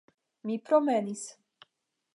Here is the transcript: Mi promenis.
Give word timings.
Mi 0.51 0.55
promenis. 0.69 1.25